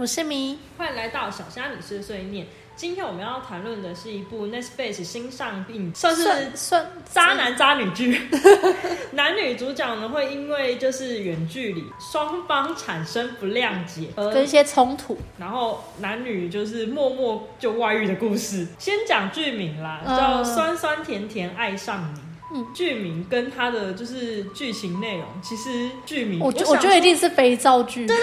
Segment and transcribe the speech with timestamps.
[0.00, 2.46] 我是咪，欢迎来到小虾米碎碎念。
[2.74, 8.18] 今天我们要谈论的是一部 Netflix 新上映，算是算算渣男渣女剧。
[9.12, 18.66] 男女主角呢会因为就是远距离，双方产生不谅解，而跟一些冲突，然后男女就是默默就外遇的故事。
[18.78, 22.18] 先讲剧名啦，嗯叫《酸酸甜甜爱上你》。
[22.52, 22.66] 嗯。
[22.72, 28.16] 剧名跟它的就是剧情内容，其实剧名我觉我觉得一定是肥皂剧，对，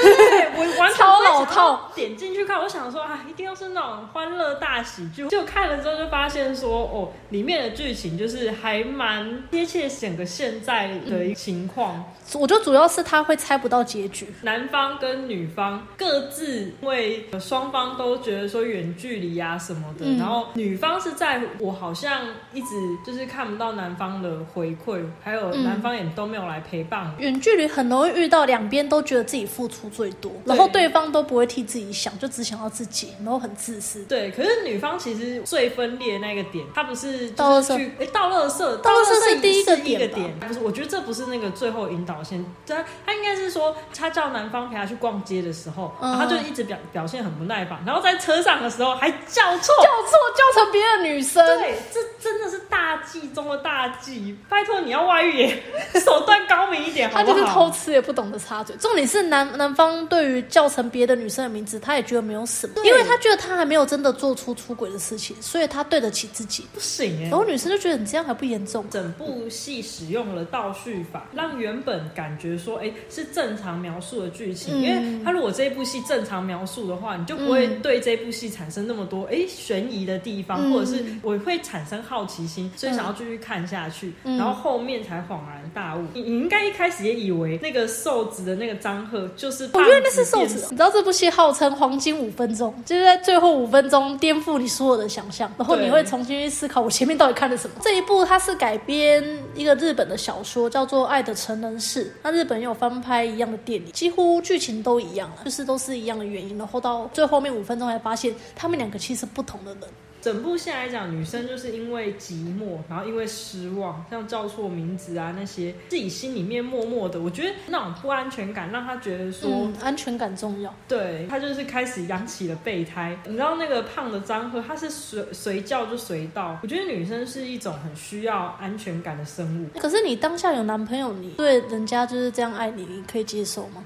[0.55, 1.91] 我完全超不会想要老套。
[1.95, 5.27] 点进去看，我想说啊，一定要是那种欢乐大喜剧。
[5.27, 12.03] 就看了之后就发现说，哦，里面的剧情就是还蛮贴切整个现在的一情况。
[12.33, 20.17] 我觉得主要是他会猜不到结局，男方跟女方各自因为双方都觉得说远距离啊什么的，嗯。
[20.17, 22.75] 然后女方是在我好像一直
[23.05, 27.21] 就是看不到男方的回馈，还有嗯男方也都没有来陪伴我。
[27.21, 34.03] 远距离很容易遇到两边都觉得自己付出最多，然后对方都不会替自己想，就只想要自己，然后很自私。
[34.05, 40.59] 对，可是女方其实最分裂的那个点，她不是到垃圾就是去哎倒垃圾，倒垃圾是第一个点，不是？
[40.59, 49.73] 我觉得这不是那个最后引导线，她她应该是说，她叫男方陪她去逛街的时候，她就一直表表现很不耐烦，然后在车上的时候还叫错。
[49.77, 54.06] 叫错叫成别的女生，对，这真的是大忌中的大忌！
[54.49, 55.63] 拜托你要外遇也
[55.99, 56.83] 手段高明。
[56.83, 57.31] 一点，好他？
[57.31, 58.75] 就是偷吃也不懂得插嘴。
[58.77, 66.65] 重点是男男方对于叫成别的女生的名字，他也觉得没有什么，对因为他觉得他还没有真的做出出轨的事情，所以他对得起自己。
[66.73, 67.31] 不行哎然。
[67.31, 74.81] 后女生就觉得你这样还不严重，整部戏使用了倒叙法，让原本感觉说，哎，是正常描述的剧情。
[74.81, 84.13] 嗯因为他如果这一部戏正常描述的话，你就不会对这部戏产生那么多哎悬疑的地方，嗯或者是我会产生好奇心，所以想要继续看下去。
[84.23, 90.67] 嗯然后后面才恍然大悟，你你应该一开始也以为那个瘦子的那个张赫就是我觉得那是瘦子。
[90.69, 97.75] 你知道这部戏号称黄金五分钟，就是在最后五分钟颠覆你所有的想象，然后你会重新去思考我前面到底看了什么。
[97.81, 99.23] 这一部它是改编
[99.55, 109.81] 一个日本的小说，叫做《爱的成人式》，那日本也有翻拍一样的电影，几乎剧情都一样了，就是都是一样的原因，然后到最后面五分钟才发现他们两个其实不同的人。
[110.21, 120.73] 整部戏来讲，女生就是因为寂寞，然后因为失望，像叫错名字啊那些，自己心里面默默的，我觉得那种不安全感，让她觉得说，嗯，安全感重要。
[120.87, 123.17] 对她就是开始养起了备胎。
[123.25, 129.79] 你知道那个胖的张赫，他是随随叫就随到，我觉得女生是一种很需要安全感的生物。
[129.79, 133.83] 可是你当下有男朋友，你对人家就是这样爱你，你可以接受吗？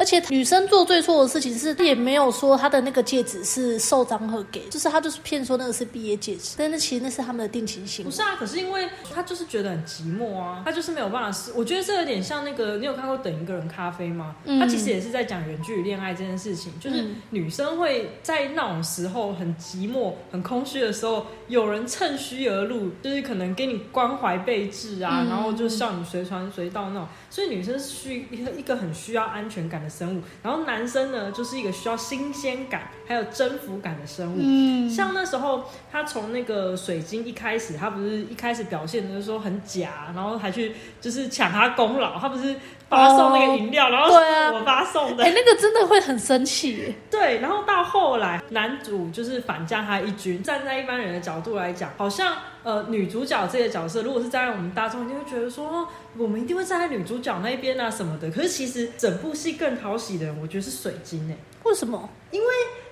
[0.00, 8.08] 而且女生做最错的事情是，也没有说她的那个戒指是受张赫给，就是她就是骗说那个是毕业戒指，但那其实那是他们的定情信物。
[8.08, 11.52] 不是啊，可是因为她就是觉得很寂寞啊，她就是没有办法试。
[11.54, 14.34] 我觉得这有点像那个，你有看过《等一个人咖啡》吗？
[14.46, 27.06] 嗯它其实也是在讲远距离恋爱这件事情，就是嗯女生会在那种时候很寂寞、很空虚的时候，有人趁虚而入，就是可能给你关怀备至啊，嗯然后就笑你随传随到那种。
[27.28, 34.36] 所以女生是需一个一个很需要安全感的生物，然后男生呢就是一个需要新鲜感还有征服感的生物。
[34.38, 42.54] 嗯，像那时候他从那个水晶一开始，他不是一开始表现的就是说很假，然后还去就是抢他功劳，他不是
[42.88, 44.14] 发送那个饮料，然后是
[44.54, 46.94] 我发送的，哎、那个真的会很生气。
[47.10, 55.68] 对，然后到后来男主就是反将他一军，站在一般人的角度来讲，好像呃女主角这个角色，如果是站在我们大众，一定会觉得说。
[55.68, 62.08] 哦我们一定会站在女主角那一边啊什么的，可是其实整部戏更讨喜的人，我觉得是水晶诶、为什么？
[62.30, 62.48] 因为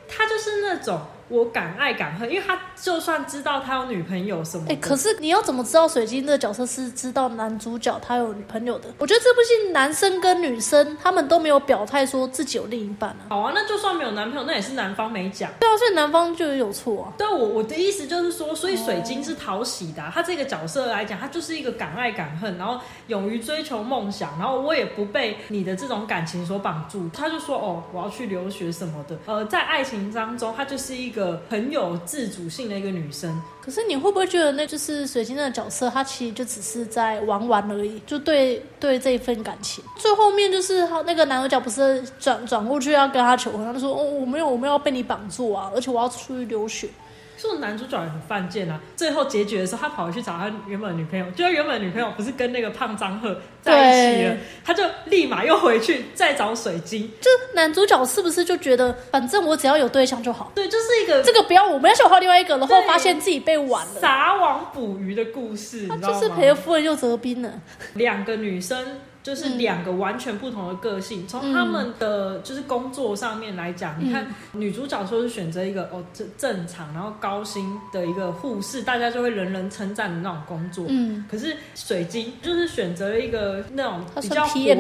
[0.09, 8.89] 他就是那种我敢爱敢恨，因为他就算知道他有女朋友什么的，哎、可是你要怎么知道水晶这个角色是知道男主角他有女朋友的？
[8.97, 13.29] 我觉得这部戏男生跟女生他们都没有表态说自己有另一半啊。
[13.29, 15.51] 好啊，那就算没有男朋友，那也是男方没讲。
[15.61, 17.13] 对啊，所以男方就有错啊。
[17.19, 27.07] 对我我的意思就是说，所以水晶是讨喜的啊、他这个角色来讲，他就是一个敢爱敢恨，然后勇于追求梦想，然后我也不被你的这种感情所绑住。
[27.13, 29.19] 他就说哦，我要去留学什么的。
[29.27, 33.41] 呃，在爱情当中，她就是一个很有自主性的一个女生。
[33.63, 39.83] 可是你会不会觉得那就是水晶那个角色，她其实就只是在玩玩而已，就对对这一份感情。
[39.97, 46.91] 最后面就是他那个男主角不是转转过去要跟她求婚，他就说哦我没有我没有被你绑住啊，而且我要出去流血。
[47.39, 48.81] 说男主角也很犯贱啊！
[48.97, 57.11] 最后结局的时候，他跑回去找他原本的女朋友，就他原本的女朋友不是跟那个胖张赫在一起了，他就立马又回去再找水晶。
[57.21, 60.51] 就男主角是不是就觉得反正我只要有对象就好？
[60.55, 64.01] 对，就是一个这个不要我们要想换另外一个，然后对发现自己被玩了。
[64.01, 65.87] 撒网捕鱼的故事？
[65.89, 67.53] 他就是赔了夫人又折兵了。
[67.95, 68.99] 两个女生。
[69.29, 71.27] 就是两个完全不同的个性。
[71.27, 80.87] 从他们的就是工作上面来讲，你看女主角说是选择一个哦正正常然后高薪的一个护士，大家就会人人称赞的那种工作。
[80.89, 84.75] 嗯，可是水晶就是选择了一个那种比较活跃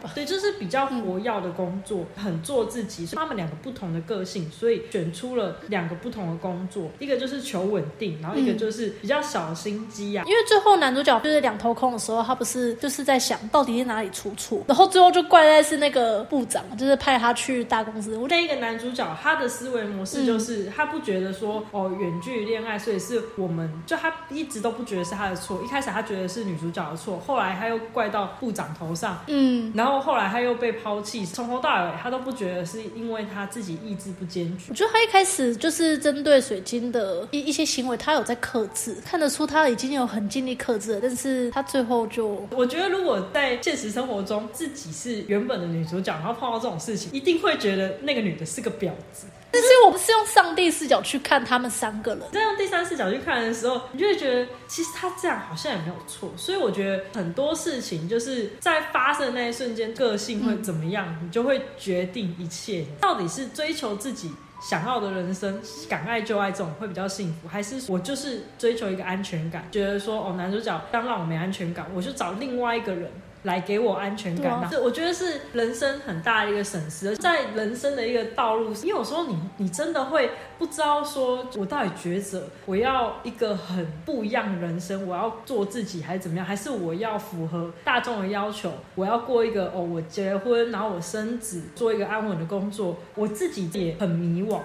[0.00, 3.04] 吧，对，就是比较活跃的工作，很做自己。
[3.04, 10.24] 是他们两个不同的个性，所以选出了两个不同的工作，一个就是求稳定，然后一个就是比较小心机啊。
[10.26, 18.16] 因为最后男主角就是两头空的时候，他不是就是在想到底是哪里出错，然后最后就怪在是那个部长，就是派他去大公司。
[18.16, 25.62] 我那一个男主角他的思维模式就是他不觉得说哦远距离恋爱，所以是我们就他一直都不觉得是他的错。
[25.64, 34.66] 一开始他觉得是女主角的错，后来他又怪到部长头上，嗯，然后后来他又被抛弃，从头到尾他都不觉得是因为他自己意志不坚决。
[34.68, 49.28] 我觉得他一开始就是针对水晶的一一些行为，他有在克制，看得出他已经有很尽力克制了，但是他最后就，我觉得如果在现实生活中自己是原本的女主角，然后碰到这种事情，一定会觉得那个女的是个婊子。
[49.52, 56.32] 但是我们是用上帝视角去看他们三个人，在用第三视角去看的时候，你就会觉得其实他这样好像也没有错。
[56.36, 62.84] 所以我觉得很多事情就是在发生的那一瞬间，个性会怎么样，你就会决定一切。
[63.00, 73.08] 到底是追求自己想要的人生，敢爱就爱这种会比较幸福，还是我就是追求一个安全感，觉得说哦男主角刚让我没安全感，我就找另外一个人。
[73.44, 94.60] 来给我安全感，是我觉得是人生很大的一个损失，在人生的一个道路，因为有时候你你真的会不知道说，我到底抉择我要一个很不一样的人生，我要做自己还是怎么样，还是我要符合大众的要求，我要过一个哦，我结婚，然后我生子，做一个安稳的工作，我自己也很迷惘。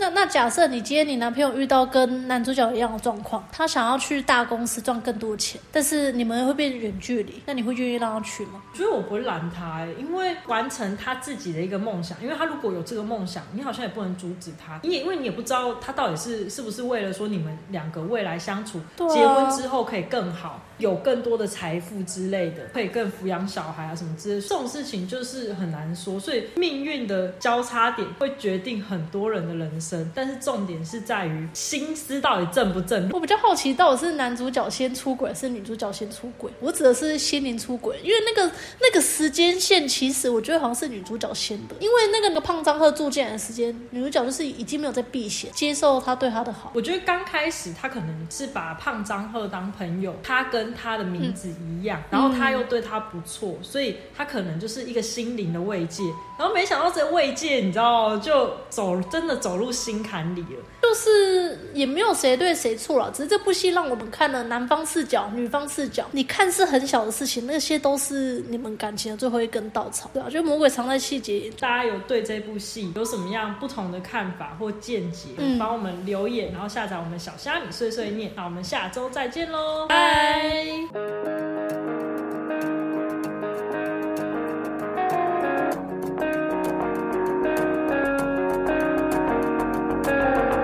[0.00, 8.62] 那那假设你今天你男朋友遇到跟男主角一样的状况，他想要去大公司赚更多钱，但是你们会变远距离，那你会愿意让他去吗？
[8.72, 20.62] 所以我不会拦他，因为完成他自己的一个梦想，因为他如果有这个梦想，你好像也不能阻止他，你也因为你也不知道他到底是是不是为了说你们两个未来相处，结婚之后可以更好。
[20.78, 26.18] 有更多的财富之类的，可以更抚养小孩啊什么之类，这种事情就是很难说。
[26.18, 33.08] 所以命运的交叉点会决定很多人的人生，但是重点是在于心思到底正不正。
[33.12, 36.50] 我比较好奇，到底是男主角先出轨，是女主角先出轨？
[36.60, 46.70] 我指的是心灵出轨，因为那个那个时间线，其实我觉得好像是女主角先的，因为那个那个胖张赫住进来的时间，女主角就是已经没有在避嫌，接受他对她的好。
[46.74, 56.02] 我觉得刚开始他可能是把胖张赫当朋友，他跟他的名字一样，然后他又对他不错，所以他可能就是一个心灵的慰藉。
[56.38, 60.64] 然后没想到这慰藉，你知道，就走真的走入心坎里了。
[60.80, 66.06] 就是也没有谁对谁错了，只是这部戏让我们看了男方视角、女方视角。
[66.12, 71.50] 你看是很小的事情，那些都是你们感情的最后一根稻草，对啊，就魔鬼藏在细节。
[71.58, 75.30] 大家有对这部戏有什么样不同的看法或见解？
[75.36, 78.32] 嗯，帮我们留言，然后下载我们小虾米碎碎念。
[78.36, 80.57] 那我们下周再见喽，拜。
[80.58, 81.17] Bye.